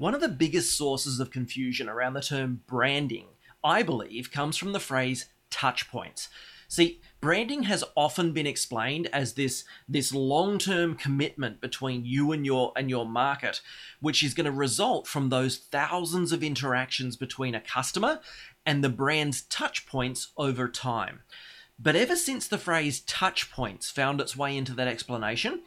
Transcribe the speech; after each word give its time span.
One 0.00 0.14
of 0.14 0.22
the 0.22 0.30
biggest 0.30 0.78
sources 0.78 1.20
of 1.20 1.30
confusion 1.30 1.86
around 1.86 2.14
the 2.14 2.22
term 2.22 2.62
branding, 2.66 3.26
I 3.62 3.82
believe, 3.82 4.32
comes 4.32 4.56
from 4.56 4.72
the 4.72 4.80
phrase 4.80 5.26
touch 5.50 5.90
points. 5.90 6.30
See, 6.68 7.02
branding 7.20 7.64
has 7.64 7.84
often 7.94 8.32
been 8.32 8.46
explained 8.46 9.10
as 9.12 9.34
this 9.34 9.62
this 9.86 10.14
long-term 10.14 10.94
commitment 10.94 11.60
between 11.60 12.06
you 12.06 12.32
and 12.32 12.46
your 12.46 12.72
and 12.76 12.88
your 12.88 13.04
market, 13.04 13.60
which 14.00 14.22
is 14.22 14.32
going 14.32 14.46
to 14.46 14.50
result 14.50 15.06
from 15.06 15.28
those 15.28 15.58
thousands 15.58 16.32
of 16.32 16.42
interactions 16.42 17.16
between 17.16 17.54
a 17.54 17.60
customer 17.60 18.20
and 18.64 18.82
the 18.82 18.88
brand's 18.88 19.42
touch 19.42 19.84
points 19.84 20.28
over 20.38 20.66
time. 20.66 21.20
But 21.78 21.94
ever 21.94 22.16
since 22.16 22.48
the 22.48 22.56
phrase 22.56 23.00
touch 23.00 23.50
points 23.50 23.90
found 23.90 24.18
its 24.22 24.34
way 24.34 24.56
into 24.56 24.72
that 24.76 24.88
explanation, 24.88 25.60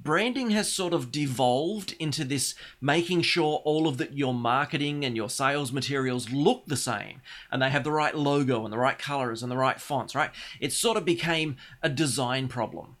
branding 0.00 0.50
has 0.50 0.72
sort 0.72 0.92
of 0.92 1.10
devolved 1.10 1.94
into 1.98 2.24
this 2.24 2.54
making 2.80 3.22
sure 3.22 3.60
all 3.64 3.88
of 3.88 3.98
the, 3.98 4.12
your 4.12 4.34
marketing 4.34 5.04
and 5.04 5.16
your 5.16 5.30
sales 5.30 5.72
materials 5.72 6.30
look 6.30 6.66
the 6.66 6.76
same 6.76 7.20
and 7.50 7.60
they 7.60 7.70
have 7.70 7.84
the 7.84 7.92
right 7.92 8.14
logo 8.14 8.64
and 8.64 8.72
the 8.72 8.78
right 8.78 8.98
colors 8.98 9.42
and 9.42 9.50
the 9.50 9.56
right 9.56 9.80
fonts, 9.80 10.14
right? 10.14 10.30
It 10.60 10.72
sort 10.72 10.96
of 10.96 11.04
became 11.04 11.56
a 11.82 11.88
design 11.88 12.48
problem. 12.48 12.96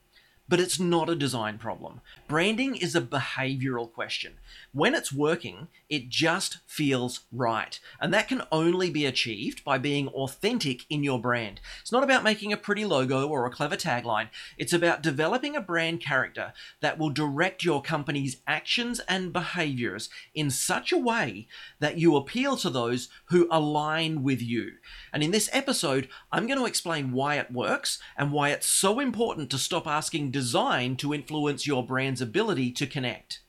But 0.48 0.60
it's 0.60 0.78
not 0.78 1.10
a 1.10 1.16
design 1.16 1.58
problem. 1.58 2.00
Branding 2.28 2.76
is 2.76 2.94
a 2.94 3.00
behavioral 3.00 3.92
question. 3.92 4.34
When 4.72 4.94
it's 4.94 5.12
working, 5.12 5.68
it 5.88 6.08
just 6.08 6.58
feels 6.66 7.20
right. 7.32 7.78
And 8.00 8.12
that 8.14 8.28
can 8.28 8.42
only 8.52 8.90
be 8.90 9.06
achieved 9.06 9.64
by 9.64 9.78
being 9.78 10.08
authentic 10.08 10.84
in 10.88 11.02
your 11.02 11.20
brand. 11.20 11.60
It's 11.80 11.92
not 11.92 12.04
about 12.04 12.22
making 12.22 12.52
a 12.52 12.56
pretty 12.56 12.84
logo 12.84 13.26
or 13.26 13.46
a 13.46 13.50
clever 13.50 13.76
tagline, 13.76 14.28
it's 14.56 14.72
about 14.72 15.02
developing 15.02 15.56
a 15.56 15.60
brand 15.60 16.00
character 16.00 16.52
that 16.80 16.98
will 16.98 17.10
direct 17.10 17.64
your 17.64 17.82
company's 17.82 18.36
actions 18.46 19.00
and 19.08 19.32
behaviors 19.32 20.08
in 20.34 20.50
such 20.50 20.92
a 20.92 20.98
way 20.98 21.48
that 21.80 21.98
you 21.98 22.16
appeal 22.16 22.56
to 22.56 22.70
those 22.70 23.08
who 23.26 23.48
align 23.50 24.22
with 24.22 24.42
you. 24.42 24.72
And 25.12 25.22
in 25.22 25.30
this 25.30 25.50
episode, 25.52 26.08
I'm 26.30 26.46
going 26.46 26.58
to 26.58 26.66
explain 26.66 27.12
why 27.12 27.36
it 27.36 27.50
works 27.50 27.98
and 28.16 28.32
why 28.32 28.50
it's 28.50 28.66
so 28.66 29.00
important 29.00 29.50
to 29.50 29.58
stop 29.58 29.86
asking 29.86 30.30
design 30.36 30.94
to 30.94 31.14
influence 31.14 31.66
your 31.66 31.82
brand's 31.82 32.20
ability 32.20 32.70
to 32.70 32.86
connect. 32.86 33.40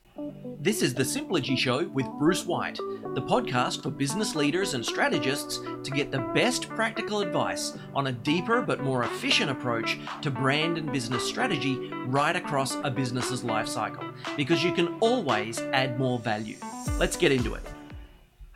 This 0.58 0.80
is 0.80 0.94
The 0.94 1.02
Simplogy 1.02 1.54
Show 1.54 1.86
with 1.88 2.06
Bruce 2.18 2.46
White, 2.46 2.78
the 3.14 3.20
podcast 3.20 3.82
for 3.82 3.90
business 3.90 4.34
leaders 4.34 4.72
and 4.72 4.82
strategists 4.82 5.58
to 5.58 5.90
get 5.90 6.10
the 6.10 6.26
best 6.34 6.66
practical 6.66 7.20
advice 7.20 7.76
on 7.94 8.06
a 8.06 8.12
deeper 8.12 8.62
but 8.62 8.82
more 8.82 9.04
efficient 9.04 9.50
approach 9.50 9.98
to 10.22 10.30
brand 10.30 10.78
and 10.78 10.90
business 10.90 11.28
strategy 11.28 11.90
right 12.06 12.34
across 12.34 12.76
a 12.76 12.90
business's 12.90 13.44
life 13.44 13.68
cycle, 13.68 14.08
because 14.34 14.64
you 14.64 14.72
can 14.72 14.98
always 15.00 15.60
add 15.74 15.98
more 15.98 16.18
value. 16.18 16.56
Let's 16.98 17.18
get 17.18 17.32
into 17.32 17.52
it. 17.52 17.62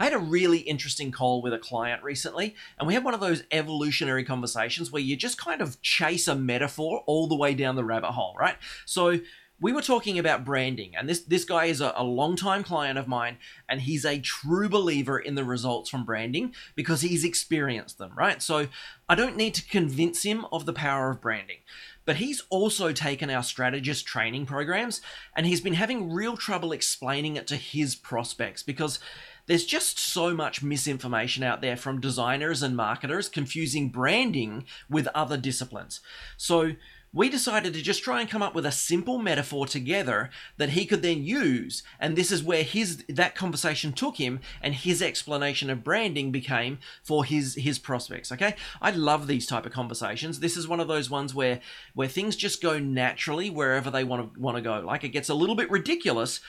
I 0.02 0.06
had 0.06 0.14
a 0.14 0.18
really 0.18 0.58
interesting 0.58 1.12
call 1.12 1.42
with 1.42 1.52
a 1.52 1.60
client 1.60 2.02
recently, 2.02 2.56
and 2.76 2.88
we 2.88 2.94
had 2.94 3.04
one 3.04 3.14
of 3.14 3.20
those 3.20 3.44
evolutionary 3.52 4.24
conversations 4.24 4.90
where 4.90 5.00
you 5.00 5.14
just 5.14 5.38
kind 5.38 5.60
of 5.60 5.80
chase 5.80 6.26
a 6.26 6.34
metaphor 6.34 7.04
all 7.06 7.28
the 7.28 7.36
way 7.36 7.54
down 7.54 7.76
the 7.76 7.84
rabbit 7.84 8.10
hole, 8.10 8.34
right? 8.36 8.56
So 8.84 9.20
we 9.60 9.72
were 9.72 9.80
talking 9.80 10.18
about 10.18 10.44
branding, 10.44 10.96
and 10.96 11.08
this 11.08 11.20
this 11.20 11.44
guy 11.44 11.66
is 11.66 11.80
a, 11.80 11.92
a 11.94 12.02
long-time 12.02 12.64
client 12.64 12.98
of 12.98 13.06
mine, 13.06 13.36
and 13.68 13.82
he's 13.82 14.04
a 14.04 14.18
true 14.18 14.68
believer 14.68 15.20
in 15.20 15.36
the 15.36 15.44
results 15.44 15.88
from 15.88 16.04
branding 16.04 16.52
because 16.74 17.02
he's 17.02 17.24
experienced 17.24 17.98
them, 17.98 18.10
right? 18.16 18.42
So 18.42 18.66
I 19.08 19.14
don't 19.14 19.36
need 19.36 19.54
to 19.54 19.68
convince 19.68 20.24
him 20.24 20.46
of 20.50 20.66
the 20.66 20.72
power 20.72 21.10
of 21.10 21.20
branding. 21.20 21.58
But 22.04 22.16
he's 22.16 22.42
also 22.50 22.92
taken 22.92 23.30
our 23.30 23.42
strategist 23.42 24.06
training 24.06 24.46
programs 24.46 25.00
and 25.36 25.46
he's 25.46 25.60
been 25.60 25.74
having 25.74 26.12
real 26.12 26.36
trouble 26.36 26.72
explaining 26.72 27.36
it 27.36 27.46
to 27.48 27.56
his 27.56 27.94
prospects 27.94 28.62
because 28.62 28.98
there's 29.46 29.64
just 29.64 29.98
so 29.98 30.34
much 30.34 30.62
misinformation 30.62 31.42
out 31.42 31.60
there 31.60 31.76
from 31.76 32.00
designers 32.00 32.62
and 32.62 32.76
marketers 32.76 33.28
confusing 33.28 33.88
branding 33.90 34.64
with 34.88 35.08
other 35.14 35.36
disciplines. 35.36 36.00
So 36.36 36.72
we 37.14 37.28
decided 37.28 37.74
to 37.74 37.82
just 37.82 38.02
try 38.02 38.20
and 38.20 38.30
come 38.30 38.42
up 38.42 38.54
with 38.54 38.64
a 38.64 38.72
simple 38.72 39.18
metaphor 39.18 39.66
together 39.66 40.30
that 40.56 40.70
he 40.70 40.86
could 40.86 41.02
then 41.02 41.22
use. 41.22 41.82
And 42.00 42.16
this 42.16 42.32
is 42.32 42.42
where 42.42 42.62
his 42.62 43.04
that 43.08 43.34
conversation 43.34 43.92
took 43.92 44.16
him 44.16 44.40
and 44.62 44.74
his 44.74 45.02
explanation 45.02 45.68
of 45.68 45.84
branding 45.84 46.32
became 46.32 46.78
for 47.02 47.24
his 47.24 47.54
his 47.56 47.78
prospects 47.78 48.32
okay? 48.32 48.54
I 48.80 48.90
love 48.90 49.26
these 49.26 49.46
type 49.46 49.66
of 49.66 49.72
conversations. 49.72 50.40
This 50.40 50.56
is 50.56 50.66
one 50.66 50.80
of 50.80 50.88
those 50.88 51.10
ones 51.10 51.34
where 51.34 51.60
where 51.94 52.08
things 52.08 52.34
just 52.34 52.62
go 52.62 52.78
naturally 52.78 53.50
wherever 53.50 53.90
they 53.90 54.04
want 54.04 54.34
to 54.34 54.40
want 54.40 54.56
to 54.56 54.62
go. 54.62 54.80
Like 54.80 55.04
it 55.04 55.10
gets 55.10 55.28
a 55.28 55.34
little 55.34 55.56
bit 55.56 55.70
ridiculous 55.70 56.40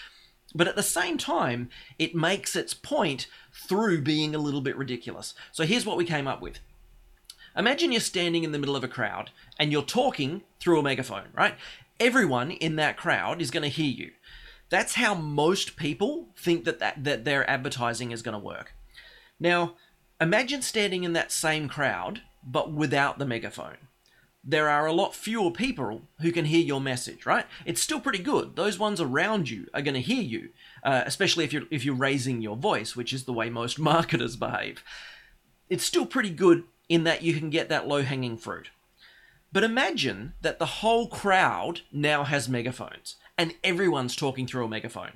but 0.56 0.68
at 0.68 0.76
the 0.76 0.84
same 0.84 1.18
time 1.18 1.70
it 1.98 2.16
makes 2.16 2.56
its 2.56 2.74
point 2.74 3.28
through 3.52 4.02
being 4.02 4.36
a 4.36 4.40
little 4.40 4.62
bit 4.62 4.78
ridiculous. 4.78 5.34
So 5.52 5.66
here's 5.66 5.86
what 5.86 5.98
we 5.98 6.06
came 6.06 6.28
up 6.28 6.42
with 6.42 6.60
Imagine 7.56 7.92
you're 7.92 8.02
standing 8.02 8.44
in 8.44 8.52
the 8.52 8.60
middle 8.60 8.76
of 8.76 8.84
a 8.84 8.88
crowd 8.88 9.30
and 9.60 9.72
you're 9.72 9.84
talking 9.84 10.42
through 10.60 10.80
a 10.80 10.84
megaphone, 10.84 11.28
right? 11.34 11.56
Everyone 12.00 12.52
in 12.52 12.76
that 12.78 12.98
crowd 12.98 13.42
is 13.42 13.52
going 13.52 13.64
to 13.64 13.70
hear 13.70 13.92
you. 13.92 14.12
That's 14.70 14.96
how 14.96 15.14
most 15.14 15.76
people 15.76 16.30
think 16.36 16.66
that, 16.66 16.80
that, 16.80 17.04
that 17.04 17.26
their 17.26 17.48
advertising 17.48 18.12
is 18.12 18.24
going 18.24 18.34
to 18.34 18.40
work. 18.40 18.74
Now, 19.40 19.76
imagine 20.20 20.64
standing 20.64 21.04
in 21.04 21.14
that 21.14 21.32
same 21.32 21.70
crowd, 21.70 22.22
but 22.44 22.72
without 22.74 23.20
the 23.20 23.26
megaphone. 23.26 23.78
There 24.44 24.68
are 24.68 24.86
a 24.88 24.92
lot 24.92 25.16
fewer 25.16 25.52
people 25.52 26.02
who 26.22 26.32
can 26.32 26.46
hear 26.46 26.60
your 26.60 26.82
message, 26.82 27.26
right? 27.26 27.46
It's 27.66 27.82
still 27.82 28.02
pretty 28.02 28.20
good. 28.22 28.56
Those 28.56 28.80
ones 28.80 29.00
around 29.00 29.50
you 29.50 29.68
are 29.74 29.82
going 29.82 29.94
to 29.94 30.02
hear 30.02 30.22
you, 30.22 30.50
uh, 30.84 31.04
especially 31.06 31.46
if 31.46 31.54
you're 31.54 31.64
if 31.72 31.86
you're 31.86 31.96
raising 31.96 32.42
your 32.42 32.58
voice, 32.58 32.94
which 32.94 33.14
is 33.14 33.24
the 33.24 33.32
way 33.32 33.50
most 33.50 33.80
marketers 33.92 34.36
behave. 34.36 34.84
It's 35.70 35.86
still 35.86 36.06
pretty 36.06 36.30
good 36.30 36.66
in 36.94 37.06
that 37.06 37.24
you 37.24 37.34
can 37.34 37.50
get 37.50 37.70
that 37.70 37.88
low 37.88 38.04
hanging 38.04 38.38
fruit. 38.38 38.70
But 39.52 39.64
imagine 39.64 40.34
that 40.42 40.60
the 40.60 40.68
whole 40.68 41.08
crowd 41.08 41.82
now 41.92 42.24
has 42.24 42.48
megaphones 42.48 43.16
and 43.36 43.56
everyone's 43.64 44.16
talking 44.16 44.46
through 44.46 44.66
a 44.66 44.70
megaphone. 44.70 45.14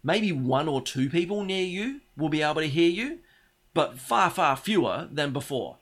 Maybe 0.00 0.30
one 0.30 0.68
or 0.68 0.80
two 0.80 1.10
people 1.10 1.42
near 1.42 1.64
you 1.64 2.02
will 2.16 2.28
be 2.28 2.40
able 2.40 2.60
to 2.60 2.68
hear 2.68 2.88
you, 2.88 3.18
but 3.74 3.98
far, 3.98 4.30
far 4.30 4.56
fewer 4.56 5.08
than 5.10 5.32
before. 5.32 5.78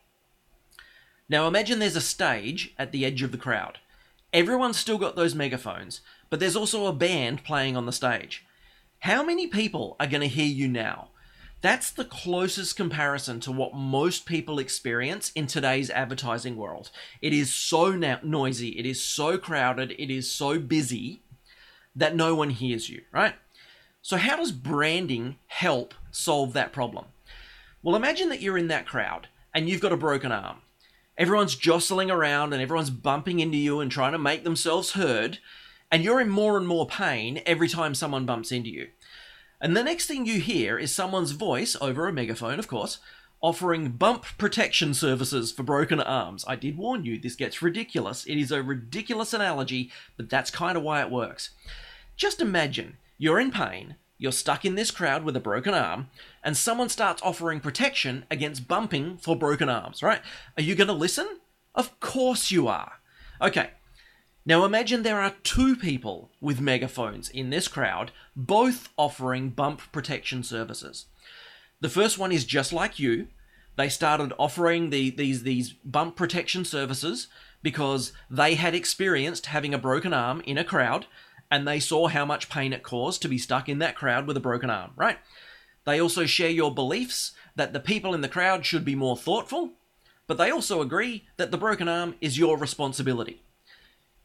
Now 1.29 1.47
imagine 1.47 1.81
there's 1.81 1.97
a 1.97 2.01
stage 2.01 2.73
at 2.79 2.91
the 2.91 3.05
edge 3.05 3.21
of 3.21 3.31
the 3.31 3.37
crowd. 3.37 3.79
Everyone's 4.33 4.79
still 4.79 4.97
got 4.97 5.17
those 5.17 5.35
megaphones, 5.35 6.01
but 6.31 6.41
there's 6.41 6.57
also 6.57 6.87
a 6.87 6.95
band 6.95 7.45
playing 7.45 7.77
on 7.77 7.85
the 7.85 7.93
stage. 7.93 8.47
How 9.01 9.23
many 9.23 9.49
people 9.49 9.97
are 10.01 10.07
going 10.07 10.23
to 10.23 10.29
hear 10.29 10.47
you 10.47 10.67
now? 10.67 11.09
That's 11.67 11.91
the 11.91 12.05
closest 12.05 12.77
comparison 12.77 13.41
to 13.41 13.51
what 13.51 13.75
most 13.75 14.25
people 14.25 14.61
experience 14.61 15.33
in 15.35 15.49
today's 15.49 15.91
advertising 15.91 16.55
world. 16.55 16.93
It 17.21 17.33
is 17.33 17.53
so 17.53 17.91
na- 17.91 18.21
noisy, 18.23 18.79
it 18.79 18.87
is 18.87 19.03
so 19.03 19.37
crowded, 19.37 19.91
it 19.99 20.09
is 20.09 20.31
so 20.31 20.61
busy 20.61 21.23
that 21.97 22.15
no 22.15 22.37
one 22.37 22.51
hears 22.51 22.89
you, 22.89 23.03
right? 23.11 23.35
So, 24.01 24.17
how 24.17 24.37
does 24.37 24.53
branding 24.53 25.39
help 25.49 25.93
solve 26.13 26.53
that 26.53 26.73
problem? 26.73 27.07
Well, 27.83 27.97
imagine 27.97 28.29
that 28.29 28.41
you're 28.41 28.59
in 28.59 28.69
that 28.69 28.87
crowd 28.87 29.27
and 29.53 29.69
you've 29.69 29.81
got 29.81 29.91
a 29.91 29.97
broken 29.97 30.31
arm. 30.31 30.59
Everyone's 31.19 31.57
jostling 31.57 32.13
around 32.13 32.53
and 32.53 32.63
everyone's 32.63 32.91
bumping 32.91 33.41
into 33.41 33.57
you 33.59 33.81
and 33.81 33.91
trying 33.91 34.13
to 34.13 34.19
make 34.19 34.45
themselves 34.45 34.93
heard, 34.93 35.41
and 35.91 36.05
you're 36.05 36.21
in 36.21 36.29
more 36.29 36.59
and 36.59 36.69
more 36.69 36.87
pain 36.87 37.43
every 37.45 37.69
time 37.69 37.97
someone 37.97 38.25
bumps 38.25 38.53
into 38.53 38.71
you. 38.71 38.87
And 39.61 39.77
the 39.77 39.85
next 39.85 40.07
thing 40.07 40.27
you 40.27 40.41
hear 40.41 40.79
is 40.79 40.93
someone's 40.93 41.33
voice, 41.33 41.77
over 41.81 42.07
a 42.07 42.13
megaphone, 42.13 42.59
of 42.59 42.69
course, 42.69 42.99
offering 43.41 43.91
bump 43.91 44.25
protection 44.39 44.95
services 44.95 45.53
for 45.53 45.63
broken 45.63 46.01
arms. 46.01 46.45
I 46.49 46.57
did 46.57 46.77
warn 46.77 47.05
you, 47.05 47.19
this 47.19 47.37
gets 47.37 47.63
ridiculous. 47.63 48.25
It 48.27 48.37
is 48.37 48.51
a 48.51 48.63
ridiculous 48.63 49.33
analogy, 49.33 49.91
but 50.17 50.31
that's 50.31 50.51
kind 50.51 50.77
of 50.77 50.83
why 50.83 51.01
it 51.01 51.11
works. 51.11 51.51
Just 52.17 52.41
imagine 52.41 52.97
you're 53.19 53.41
in 53.41 53.51
pain, 53.51 53.97
you're 54.19 54.33
stuck 54.33 54.65
in 54.65 54.75
this 54.75 54.91
crowd 54.91 55.25
with 55.25 55.37
a 55.37 55.41
broken 55.41 55.75
arm, 55.75 56.09
and 56.43 56.57
someone 56.57 56.89
starts 56.89 57.23
offering 57.23 57.61
protection 57.61 58.25
against 58.31 58.69
bumping 58.69 59.19
for 59.19 59.37
broken 59.37 59.69
arms, 59.69 60.03
right? 60.03 60.21
Are 60.57 60.63
you 60.63 60.75
going 60.75 60.89
to 60.89 60.95
listen? 60.95 61.27
Of 61.75 62.01
course 62.01 62.51
you 62.51 62.69
are. 62.69 62.95
Okay, 63.41 63.71
now 64.47 64.65
imagine 64.65 65.03
there 65.03 65.21
are 65.21 65.35
two 65.43 65.75
people 65.75 66.31
with 66.41 66.61
megaphones 66.61 67.29
in 67.29 67.51
this 67.51 67.67
crowd, 67.67 68.13
both 68.37 68.89
offering 68.97 69.51
bump 69.51 69.83
protection 69.91 70.45
services. 70.45 71.07
The 71.81 71.89
first 71.89 72.17
one 72.17 72.31
is 72.31 72.45
just 72.45 72.73
like 72.73 73.01
you. 73.01 73.27
They 73.77 73.89
started 73.89 74.33
offering 74.39 74.91
the, 74.91 75.11
these 75.11 75.43
these 75.43 75.73
bump 75.73 76.15
protection 76.15 76.65
services 76.65 77.27
because 77.61 78.13
they 78.31 78.55
had 78.55 78.75
experienced 78.75 79.47
having 79.47 79.75
a 79.75 79.79
broken 79.79 80.15
arm 80.15 80.41
in 80.47 80.57
a 80.57 80.65
crowd 80.65 81.07
and 81.51 81.67
they 81.67 81.81
saw 81.81 82.07
how 82.07 82.25
much 82.25 82.49
pain 82.49 82.73
it 82.73 82.85
caused 82.85 83.23
to 83.23 83.29
be 83.29 83.39
stuck 83.39 83.69
in 83.69 83.81
that 83.81 83.97
crowd 83.97 84.29
with 84.29 84.37
a 84.37 84.41
broken 84.41 84.71
arm, 84.71 84.93
right? 84.95 85.19
They 85.85 86.01
also 86.01 86.25
share 86.25 86.51
your 86.51 86.73
beliefs 86.73 87.33
that 87.57 87.73
the 87.73 87.81
people 87.81 88.15
in 88.15 88.21
the 88.21 88.29
crowd 88.29 88.65
should 88.65 88.85
be 88.85 88.95
more 88.95 89.17
thoughtful, 89.17 89.73
but 90.29 90.39
they 90.39 90.51
also 90.51 90.81
agree 90.81 91.27
that 91.37 91.51
the 91.51 91.59
broken 91.59 91.89
arm 91.89 92.15
is 92.21 92.39
your 92.39 92.57
responsibility. 92.57 93.43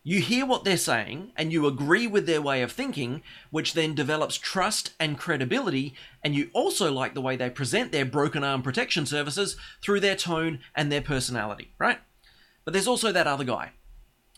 You 0.03 0.19
hear 0.19 0.47
what 0.47 0.63
they're 0.63 0.77
saying 0.77 1.31
and 1.35 1.51
you 1.53 1.67
agree 1.67 2.07
with 2.07 2.25
their 2.25 2.41
way 2.41 2.63
of 2.63 2.71
thinking, 2.71 3.21
which 3.51 3.73
then 3.73 3.93
develops 3.93 4.35
trust 4.35 4.93
and 4.99 5.17
credibility, 5.17 5.93
and 6.23 6.33
you 6.33 6.49
also 6.53 6.91
like 6.91 7.13
the 7.13 7.21
way 7.21 7.35
they 7.35 7.51
present 7.51 7.91
their 7.91 8.05
broken 8.05 8.43
arm 8.43 8.63
protection 8.63 9.05
services 9.05 9.57
through 9.81 9.99
their 9.99 10.15
tone 10.15 10.59
and 10.75 10.91
their 10.91 11.01
personality, 11.01 11.73
right? 11.77 11.99
But 12.65 12.73
there's 12.73 12.87
also 12.87 13.11
that 13.11 13.27
other 13.27 13.43
guy. 13.43 13.71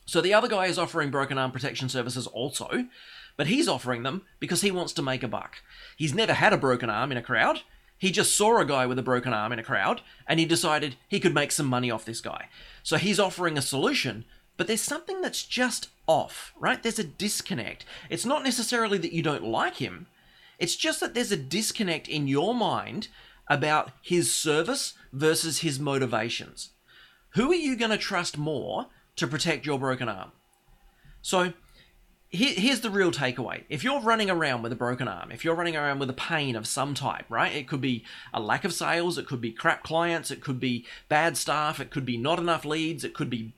So 0.06 0.20
the 0.20 0.34
other 0.34 0.50
guy 0.50 0.66
is 0.66 0.78
offering 0.78 1.12
broken 1.12 1.38
arm 1.38 1.52
protection 1.52 1.88
services 1.88 2.28
also, 2.28 2.88
but 3.38 3.48
he's 3.48 3.70
offering 3.70 4.04
them 4.04 4.24
because 4.40 4.62
he 4.62 4.72
wants 4.72 4.92
to 4.94 5.02
make 5.02 5.24
a 5.24 5.30
buck. 5.30 5.58
He's 5.96 6.14
never 6.14 6.34
had 6.34 6.52
a 6.52 6.58
broken 6.58 6.90
arm 6.90 7.12
in 7.14 7.18
a 7.18 7.22
crowd. 7.22 7.62
He 7.98 8.12
just 8.12 8.36
saw 8.36 8.60
a 8.60 8.66
guy 8.66 8.86
with 8.86 9.00
a 9.00 9.04
broken 9.04 9.32
arm 9.32 9.54
in 9.54 9.60
a 9.60 9.64
crowd 9.64 10.02
and 10.28 10.42
he 10.42 10.46
decided 10.46 10.98
he 11.08 11.22
could 11.22 11.34
make 11.34 11.54
some 11.54 11.68
money 11.68 11.90
off 11.90 12.04
this 12.04 12.20
guy. 12.20 12.50
So 12.84 12.98
he's 12.98 13.20
offering 13.20 13.58
a 13.58 13.62
solution 13.62 14.26
but 14.58 14.68
there's 14.68 14.82
something 14.82 15.22
that's 15.22 15.44
just 15.44 15.90
off, 16.08 16.54
right? 16.60 16.82
There's 16.82 17.00
a 17.00 17.04
disconnect. 17.04 17.86
It's 18.10 18.26
not 18.26 18.44
necessarily 18.44 18.98
that 19.00 19.14
you 19.14 19.22
don't 19.22 19.44
like 19.44 19.78
him, 19.78 20.08
it's 20.60 20.76
just 20.76 21.00
that 21.00 21.14
there's 21.14 21.32
a 21.32 21.38
disconnect 21.38 22.08
in 22.08 22.28
your 22.28 22.54
mind 22.54 23.08
about 23.48 23.92
his 24.02 24.34
service 24.34 24.94
versus 25.12 25.60
his 25.60 25.80
motivations. 25.80 26.70
Who 27.32 27.52
are 27.52 27.56
you 27.56 27.76
going 27.76 27.92
to 27.92 27.98
trust 27.98 28.38
more 28.38 28.88
to 29.16 29.28
protect 29.28 29.66
your 29.66 29.80
broken 29.80 30.08
arm? 30.08 30.32
So, 31.22 31.54
here's 32.30 32.82
the 32.82 32.90
real 32.90 33.12
takeaway. 33.12 33.64
If 33.70 33.84
you're 33.84 34.02
running 34.02 34.30
around 34.30 34.64
with 34.64 34.72
a 34.72 34.76
broken 34.76 35.08
arm, 35.08 35.32
if 35.32 35.46
you're 35.46 35.56
running 35.56 35.76
around 35.76 36.00
with 36.00 36.10
a 36.10 36.14
pain 36.14 36.56
of 36.56 36.68
some 36.68 36.94
type, 36.96 37.26
right? 37.30 37.54
It 37.54 37.68
could 37.68 37.82
be 37.82 38.04
a 38.34 38.40
lack 38.40 38.66
of 38.66 38.74
sales, 38.74 39.18
it 39.18 39.28
could 39.28 39.42
be 39.42 39.52
crap 39.52 39.84
clients, 39.84 40.32
it 40.32 40.42
could 40.42 40.60
be 40.60 40.86
bad 41.10 41.38
staff, 41.38 41.80
it 41.80 41.92
could 41.92 42.06
be 42.06 42.18
not 42.18 42.40
enough 42.40 42.66
leads, 42.66 43.04
it 43.04 43.14
could 43.14 43.30
be 43.30 43.54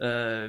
uh, 0.00 0.48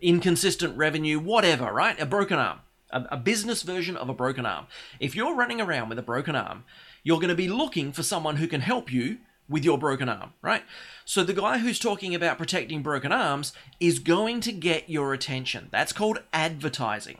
inconsistent 0.00 0.76
revenue, 0.76 1.18
whatever, 1.18 1.72
right? 1.72 1.98
A 2.00 2.06
broken 2.06 2.38
arm, 2.38 2.60
a, 2.90 3.04
a 3.12 3.16
business 3.16 3.62
version 3.62 3.96
of 3.96 4.08
a 4.08 4.14
broken 4.14 4.46
arm. 4.46 4.66
If 5.00 5.14
you're 5.14 5.34
running 5.34 5.60
around 5.60 5.88
with 5.88 5.98
a 5.98 6.02
broken 6.02 6.36
arm, 6.36 6.64
you're 7.02 7.18
going 7.18 7.28
to 7.28 7.34
be 7.34 7.48
looking 7.48 7.92
for 7.92 8.02
someone 8.02 8.36
who 8.36 8.46
can 8.46 8.60
help 8.60 8.92
you 8.92 9.18
with 9.48 9.64
your 9.64 9.78
broken 9.78 10.08
arm, 10.08 10.32
right? 10.40 10.62
So 11.04 11.22
the 11.22 11.34
guy 11.34 11.58
who's 11.58 11.78
talking 11.78 12.14
about 12.14 12.38
protecting 12.38 12.82
broken 12.82 13.12
arms 13.12 13.52
is 13.78 13.98
going 13.98 14.40
to 14.40 14.52
get 14.52 14.88
your 14.88 15.12
attention. 15.12 15.68
That's 15.70 15.92
called 15.92 16.20
advertising. 16.32 17.18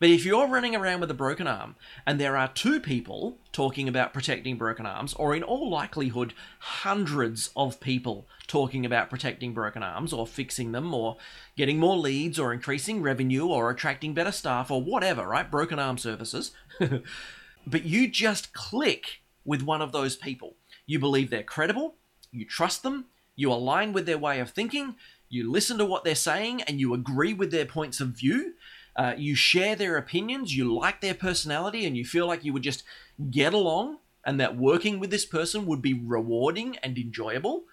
But 0.00 0.08
if 0.08 0.24
you're 0.24 0.48
running 0.48 0.74
around 0.74 1.00
with 1.00 1.10
a 1.10 1.14
broken 1.14 1.46
arm 1.46 1.76
and 2.06 2.18
there 2.18 2.34
are 2.34 2.48
two 2.48 2.80
people 2.80 3.36
talking 3.52 3.86
about 3.86 4.14
protecting 4.14 4.56
broken 4.56 4.86
arms, 4.86 5.12
or 5.12 5.34
in 5.34 5.42
all 5.42 5.68
likelihood, 5.68 6.32
hundreds 6.58 7.50
of 7.54 7.80
people 7.80 8.26
talking 8.46 8.86
about 8.86 9.10
protecting 9.10 9.52
broken 9.52 9.82
arms 9.82 10.14
or 10.14 10.26
fixing 10.26 10.72
them 10.72 10.94
or 10.94 11.18
getting 11.54 11.78
more 11.78 11.98
leads 11.98 12.38
or 12.38 12.54
increasing 12.54 13.02
revenue 13.02 13.46
or 13.46 13.70
attracting 13.70 14.14
better 14.14 14.32
staff 14.32 14.70
or 14.70 14.82
whatever, 14.82 15.28
right? 15.28 15.50
Broken 15.50 15.78
arm 15.78 15.98
services. 15.98 16.52
but 17.66 17.84
you 17.84 18.08
just 18.08 18.54
click 18.54 19.20
with 19.44 19.62
one 19.62 19.82
of 19.82 19.92
those 19.92 20.16
people. 20.16 20.56
You 20.86 20.98
believe 20.98 21.28
they're 21.28 21.42
credible, 21.42 21.96
you 22.32 22.46
trust 22.46 22.82
them, 22.82 23.04
you 23.36 23.52
align 23.52 23.92
with 23.92 24.06
their 24.06 24.18
way 24.18 24.40
of 24.40 24.48
thinking, 24.48 24.96
you 25.28 25.50
listen 25.50 25.76
to 25.76 25.84
what 25.84 26.04
they're 26.04 26.14
saying, 26.14 26.62
and 26.62 26.80
you 26.80 26.94
agree 26.94 27.34
with 27.34 27.50
their 27.50 27.66
points 27.66 28.00
of 28.00 28.08
view 28.08 28.54
uh, 28.96 29.14
you 29.16 29.34
share 29.34 29.76
their 29.76 29.96
opinions, 29.96 30.56
you 30.56 30.72
like 30.72 31.00
their 31.00 31.14
personality, 31.14 31.86
and 31.86 31.96
you 31.96 32.04
feel 32.04 32.26
like 32.26 32.44
you 32.44 32.52
would 32.52 32.62
just 32.62 32.82
get 33.30 33.52
along 33.54 33.98
and 34.24 34.38
that 34.40 34.56
working 34.56 35.00
with 35.00 35.10
this 35.10 35.24
person 35.24 35.66
would 35.66 35.80
be 35.80 35.94
rewarding 35.94 36.76
and 36.82 36.98
enjoyable, 36.98 37.64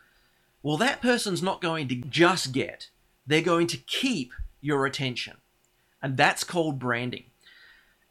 well, 0.64 0.78
that 0.78 1.02
person's 1.02 1.44
not 1.44 1.62
going 1.62 1.88
to 1.88 1.96
just 1.96 2.52
get, 2.52 2.90
they're 3.26 3.42
going 3.42 3.68
to 3.68 3.78
keep 3.78 4.34
your 4.62 4.86
attention. 4.86 5.38
And 6.02 6.18
that's 6.18 6.44
called 6.44 6.80
branding. 6.80 7.26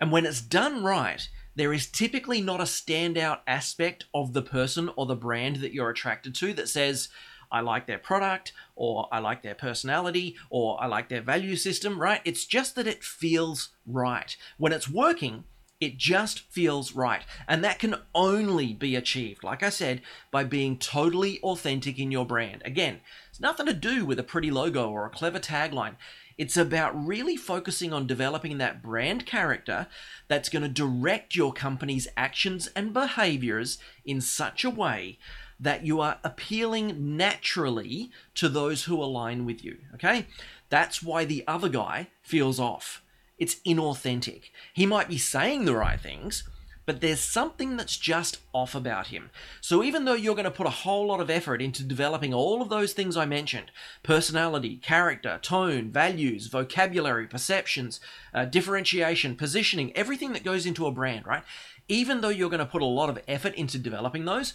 And 0.00 0.12
when 0.12 0.26
it's 0.26 0.42
done 0.42 0.84
right, 0.84 1.28
there 1.54 1.72
is 1.72 1.86
typically 1.86 2.40
not 2.42 2.60
a 2.60 2.64
standout 2.64 3.38
aspect 3.46 4.04
of 4.12 4.34
the 4.34 4.42
person 4.42 4.90
or 4.96 5.06
the 5.06 5.16
brand 5.16 5.56
that 5.56 5.72
you're 5.72 5.90
attracted 5.90 6.34
to 6.36 6.52
that 6.52 6.68
says, 6.68 7.08
I 7.50 7.60
like 7.60 7.86
their 7.86 7.98
product, 7.98 8.52
or 8.74 9.08
I 9.12 9.18
like 9.18 9.42
their 9.42 9.54
personality, 9.54 10.36
or 10.50 10.82
I 10.82 10.86
like 10.86 11.08
their 11.08 11.22
value 11.22 11.56
system, 11.56 12.00
right? 12.00 12.20
It's 12.24 12.44
just 12.44 12.74
that 12.74 12.86
it 12.86 13.04
feels 13.04 13.70
right. 13.86 14.36
When 14.58 14.72
it's 14.72 14.88
working, 14.88 15.44
it 15.80 15.98
just 15.98 16.40
feels 16.50 16.92
right. 16.92 17.22
And 17.46 17.62
that 17.62 17.78
can 17.78 17.96
only 18.14 18.72
be 18.72 18.96
achieved, 18.96 19.44
like 19.44 19.62
I 19.62 19.68
said, 19.68 20.00
by 20.30 20.44
being 20.44 20.78
totally 20.78 21.38
authentic 21.40 21.98
in 21.98 22.10
your 22.10 22.24
brand. 22.24 22.62
Again, 22.64 23.00
it's 23.30 23.40
nothing 23.40 23.66
to 23.66 23.74
do 23.74 24.06
with 24.06 24.18
a 24.18 24.24
pretty 24.24 24.50
logo 24.50 24.90
or 24.90 25.04
a 25.04 25.10
clever 25.10 25.38
tagline. 25.38 25.96
It's 26.38 26.56
about 26.56 27.06
really 27.06 27.36
focusing 27.36 27.92
on 27.92 28.06
developing 28.06 28.58
that 28.58 28.82
brand 28.82 29.26
character 29.26 29.86
that's 30.28 30.48
going 30.48 30.62
to 30.62 30.68
direct 30.68 31.34
your 31.34 31.52
company's 31.52 32.08
actions 32.16 32.68
and 32.76 32.92
behaviors 32.92 33.78
in 34.04 34.20
such 34.20 34.64
a 34.64 34.70
way 34.70 35.18
that 35.58 35.84
you 35.84 36.00
are 36.00 36.18
appealing 36.22 37.16
naturally 37.16 38.10
to 38.34 38.48
those 38.48 38.84
who 38.84 39.02
align 39.02 39.44
with 39.44 39.64
you. 39.64 39.78
Okay? 39.94 40.26
That's 40.68 41.02
why 41.02 41.24
the 41.24 41.44
other 41.46 41.68
guy 41.68 42.08
feels 42.22 42.60
off. 42.60 43.02
It's 43.38 43.56
inauthentic. 43.66 44.50
He 44.72 44.86
might 44.86 45.08
be 45.08 45.18
saying 45.18 45.64
the 45.64 45.76
right 45.76 46.00
things, 46.00 46.44
but 46.86 47.00
there's 47.00 47.20
something 47.20 47.76
that's 47.76 47.98
just 47.98 48.38
off 48.52 48.74
about 48.74 49.08
him. 49.08 49.30
So 49.60 49.82
even 49.82 50.04
though 50.04 50.14
you're 50.14 50.36
going 50.36 50.44
to 50.44 50.50
put 50.50 50.68
a 50.68 50.70
whole 50.70 51.08
lot 51.08 51.20
of 51.20 51.28
effort 51.28 51.60
into 51.60 51.82
developing 51.82 52.32
all 52.32 52.62
of 52.62 52.68
those 52.68 52.92
things 52.92 53.16
I 53.16 53.26
mentioned 53.26 53.72
personality, 54.02 54.76
character, 54.76 55.38
tone, 55.42 55.90
values, 55.90 56.46
vocabulary, 56.46 57.26
perceptions, 57.26 58.00
uh, 58.32 58.44
differentiation, 58.44 59.34
positioning, 59.34 59.94
everything 59.96 60.32
that 60.32 60.44
goes 60.44 60.64
into 60.64 60.86
a 60.86 60.92
brand, 60.92 61.26
right? 61.26 61.42
Even 61.88 62.20
though 62.20 62.28
you're 62.28 62.50
going 62.50 62.60
to 62.60 62.66
put 62.66 62.82
a 62.82 62.86
lot 62.86 63.10
of 63.10 63.18
effort 63.28 63.54
into 63.54 63.78
developing 63.78 64.24
those, 64.24 64.54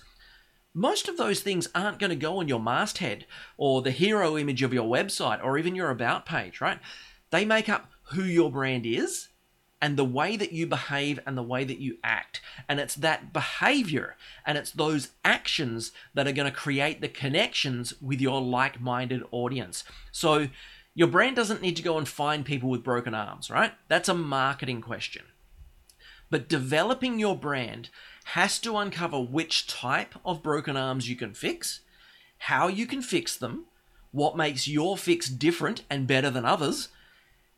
most 0.73 1.07
of 1.07 1.17
those 1.17 1.41
things 1.41 1.67
aren't 1.75 1.99
going 1.99 2.09
to 2.09 2.15
go 2.15 2.37
on 2.37 2.47
your 2.47 2.59
masthead 2.59 3.25
or 3.57 3.81
the 3.81 3.91
hero 3.91 4.37
image 4.37 4.63
of 4.63 4.73
your 4.73 4.87
website 4.87 5.43
or 5.43 5.57
even 5.57 5.75
your 5.75 5.89
about 5.89 6.25
page, 6.25 6.61
right? 6.61 6.79
They 7.29 7.45
make 7.45 7.69
up 7.69 7.89
who 8.13 8.23
your 8.23 8.51
brand 8.51 8.85
is 8.85 9.29
and 9.81 9.97
the 9.97 10.05
way 10.05 10.37
that 10.37 10.51
you 10.51 10.67
behave 10.67 11.19
and 11.25 11.37
the 11.37 11.43
way 11.43 11.63
that 11.63 11.79
you 11.79 11.97
act. 12.03 12.39
And 12.69 12.79
it's 12.79 12.95
that 12.95 13.33
behavior 13.33 14.15
and 14.45 14.57
it's 14.57 14.71
those 14.71 15.09
actions 15.25 15.91
that 16.13 16.27
are 16.27 16.33
going 16.33 16.49
to 16.49 16.55
create 16.55 17.01
the 17.01 17.07
connections 17.07 17.93
with 17.99 18.21
your 18.21 18.41
like 18.41 18.79
minded 18.79 19.23
audience. 19.31 19.83
So 20.11 20.49
your 20.93 21.07
brand 21.07 21.35
doesn't 21.35 21.61
need 21.61 21.75
to 21.77 21.83
go 21.83 21.97
and 21.97 22.07
find 22.07 22.45
people 22.45 22.69
with 22.69 22.83
broken 22.83 23.15
arms, 23.15 23.49
right? 23.49 23.73
That's 23.87 24.09
a 24.09 24.13
marketing 24.13 24.81
question. 24.81 25.23
But 26.29 26.47
developing 26.47 27.19
your 27.19 27.37
brand 27.37 27.89
has 28.25 28.59
to 28.59 28.77
uncover 28.77 29.19
which 29.19 29.67
type 29.67 30.15
of 30.25 30.43
broken 30.43 30.77
arms 30.77 31.09
you 31.09 31.15
can 31.15 31.33
fix, 31.33 31.81
how 32.39 32.67
you 32.67 32.85
can 32.85 33.01
fix 33.01 33.35
them, 33.35 33.65
what 34.11 34.37
makes 34.37 34.67
your 34.67 34.97
fix 34.97 35.29
different 35.29 35.83
and 35.89 36.07
better 36.07 36.29
than 36.29 36.45
others, 36.45 36.89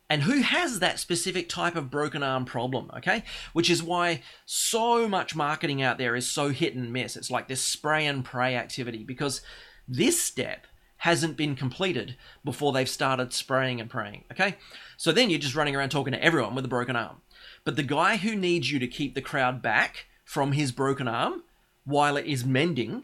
and 0.10 0.24
who 0.24 0.42
has 0.42 0.80
that 0.80 1.00
specific 1.00 1.50
type 1.50 1.76
of 1.76 1.90
broken 1.90 2.22
arm 2.22 2.46
problem, 2.46 2.92
okay? 2.96 3.24
Which 3.54 3.70
is 3.70 3.82
why 3.82 4.22
so 4.46 5.08
much 5.08 5.36
marketing 5.36 5.82
out 5.82 5.98
there 5.98 6.16
is 6.16 6.30
so 6.30 6.50
hit 6.50 6.76
and 6.76 6.94
miss. 6.94 7.16
It's 7.16 7.32
like 7.32 7.48
this 7.48 7.62
spray 7.62 8.06
and 8.06 8.24
pray 8.24 8.56
activity 8.56 9.04
because 9.04 9.42
this 9.88 10.22
step 10.22 10.68
hasn't 10.98 11.36
been 11.36 11.56
completed 11.56 12.16
before 12.46 12.72
they've 12.72 12.88
started 12.88 13.34
spraying 13.34 13.82
and 13.82 13.90
praying, 13.90 14.24
okay? 14.32 14.56
So 14.98 15.12
then 15.12 15.30
you're 15.30 15.40
just 15.40 15.56
running 15.56 15.76
around 15.76 15.90
talking 15.90 16.14
to 16.14 16.24
everyone 16.24 16.56
with 16.56 16.66
a 16.66 16.70
broken 16.70 16.96
arm. 16.96 17.22
But 17.66 17.76
the 17.76 17.84
guy 17.84 18.18
who 18.18 18.36
needs 18.36 18.72
you 18.72 18.80
to 18.80 18.88
keep 18.88 19.16
the 19.16 19.22
crowd 19.22 19.62
back 19.62 20.06
from 20.24 20.54
his 20.54 20.72
broken 20.72 21.08
arm 21.08 21.44
while 21.86 22.18
it 22.18 22.26
is 22.26 22.46
mending 22.46 23.04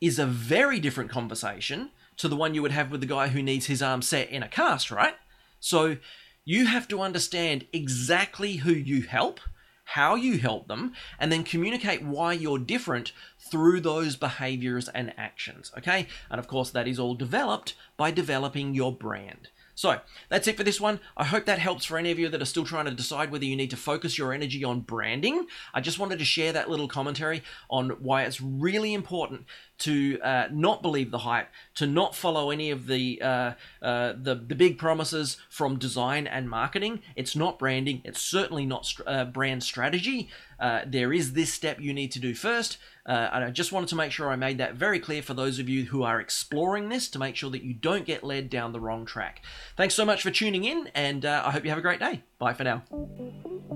is 0.00 0.18
a 0.18 0.26
very 0.26 0.80
different 0.80 1.10
conversation 1.10 1.90
to 2.16 2.28
the 2.28 2.36
one 2.36 2.54
you 2.54 2.62
would 2.62 2.72
have 2.72 2.90
with 2.90 3.00
the 3.00 3.06
guy 3.06 3.28
who 3.28 3.42
needs 3.42 3.66
his 3.66 3.82
arm 3.82 4.02
set 4.02 4.30
in 4.30 4.42
a 4.42 4.48
cast, 4.48 4.90
right? 4.90 5.14
So 5.60 5.96
you 6.44 6.66
have 6.66 6.88
to 6.88 7.00
understand 7.00 7.66
exactly 7.72 8.56
who 8.56 8.72
you 8.72 9.02
help, 9.02 9.40
how 9.84 10.14
you 10.14 10.38
help 10.38 10.68
them, 10.68 10.94
and 11.18 11.30
then 11.30 11.44
communicate 11.44 12.02
why 12.02 12.32
you're 12.32 12.58
different 12.58 13.12
through 13.38 13.80
those 13.80 14.16
behaviors 14.16 14.88
and 14.88 15.12
actions, 15.16 15.72
okay? 15.76 16.06
And 16.30 16.38
of 16.38 16.48
course, 16.48 16.70
that 16.70 16.88
is 16.88 16.98
all 16.98 17.14
developed 17.14 17.74
by 17.96 18.10
developing 18.10 18.74
your 18.74 18.92
brand. 18.92 19.48
So 19.76 20.00
that's 20.30 20.48
it 20.48 20.56
for 20.56 20.64
this 20.64 20.80
one. 20.80 21.00
I 21.18 21.24
hope 21.24 21.44
that 21.44 21.58
helps 21.58 21.84
for 21.84 21.98
any 21.98 22.10
of 22.10 22.18
you 22.18 22.30
that 22.30 22.40
are 22.40 22.46
still 22.46 22.64
trying 22.64 22.86
to 22.86 22.90
decide 22.90 23.30
whether 23.30 23.44
you 23.44 23.54
need 23.54 23.68
to 23.70 23.76
focus 23.76 24.16
your 24.16 24.32
energy 24.32 24.64
on 24.64 24.80
branding. 24.80 25.46
I 25.74 25.82
just 25.82 25.98
wanted 25.98 26.18
to 26.18 26.24
share 26.24 26.50
that 26.54 26.70
little 26.70 26.88
commentary 26.88 27.42
on 27.68 27.90
why 27.90 28.22
it's 28.22 28.40
really 28.40 28.94
important 28.94 29.44
to 29.78 30.18
uh, 30.22 30.48
not 30.50 30.82
believe 30.82 31.10
the 31.10 31.18
hype, 31.18 31.48
to 31.74 31.86
not 31.86 32.14
follow 32.14 32.50
any 32.50 32.70
of 32.70 32.86
the, 32.86 33.20
uh, 33.22 33.52
uh, 33.82 34.14
the 34.20 34.34
the 34.34 34.54
big 34.54 34.78
promises 34.78 35.36
from 35.48 35.78
design 35.78 36.26
and 36.26 36.48
marketing. 36.48 37.02
It's 37.14 37.36
not 37.36 37.58
branding. 37.58 38.02
It's 38.04 38.20
certainly 38.20 38.66
not 38.66 38.92
uh, 39.06 39.24
brand 39.26 39.62
strategy. 39.62 40.28
Uh, 40.58 40.80
there 40.86 41.12
is 41.12 41.34
this 41.34 41.52
step 41.52 41.80
you 41.80 41.92
need 41.92 42.12
to 42.12 42.18
do 42.18 42.34
first. 42.34 42.78
Uh, 43.04 43.30
and 43.32 43.44
I 43.44 43.50
just 43.50 43.70
wanted 43.70 43.88
to 43.90 43.96
make 43.96 44.10
sure 44.10 44.30
I 44.30 44.36
made 44.36 44.58
that 44.58 44.74
very 44.74 44.98
clear 44.98 45.22
for 45.22 45.34
those 45.34 45.60
of 45.60 45.68
you 45.68 45.84
who 45.84 46.02
are 46.02 46.20
exploring 46.20 46.88
this 46.88 47.08
to 47.10 47.20
make 47.20 47.36
sure 47.36 47.50
that 47.50 47.62
you 47.62 47.72
don't 47.72 48.04
get 48.04 48.24
led 48.24 48.50
down 48.50 48.72
the 48.72 48.80
wrong 48.80 49.06
track. 49.06 49.42
Thanks 49.76 49.94
so 49.94 50.04
much 50.04 50.22
for 50.22 50.32
tuning 50.32 50.64
in, 50.64 50.90
and 50.94 51.24
I 51.24 51.50
hope 51.50 51.62
you 51.62 51.70
have 51.70 51.78
a 51.78 51.82
great 51.82 52.00
day. 52.00 52.22
Bye 52.38 52.54
for 52.54 52.64
now. 52.64 52.82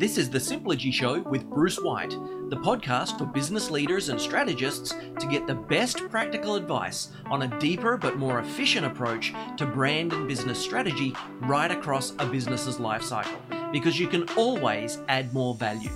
This 0.00 0.16
is 0.16 0.30
the 0.30 0.38
Simplogy 0.38 0.90
Show 0.90 1.20
with 1.20 1.44
Bruce 1.44 1.76
White, 1.76 2.16
the 2.48 2.56
podcast 2.56 3.18
for 3.18 3.26
business 3.26 3.70
leaders 3.70 4.08
and 4.08 4.18
strategists 4.18 4.94
to 5.18 5.26
get 5.26 5.46
the 5.46 5.54
best 5.54 5.98
practical 6.08 6.54
advice 6.54 7.10
on 7.26 7.42
a 7.42 7.58
deeper 7.58 7.98
but 7.98 8.16
more 8.16 8.38
efficient 8.38 8.86
approach 8.86 9.34
to 9.58 9.66
brand 9.66 10.14
and 10.14 10.26
business 10.26 10.58
strategy 10.58 11.14
right 11.42 11.70
across 11.70 12.14
a 12.18 12.24
business's 12.24 12.80
life 12.80 13.02
cycle, 13.02 13.38
because 13.72 14.00
you 14.00 14.08
can 14.08 14.26
always 14.38 15.02
add 15.08 15.34
more 15.34 15.54
value. 15.54 15.90